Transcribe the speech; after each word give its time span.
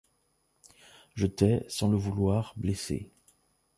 Je 1.13 1.27
t’ai, 1.27 1.63
sans 1.69 1.87
le 1.87 1.95
vouloir, 1.95 2.53
blessée. 2.57 3.11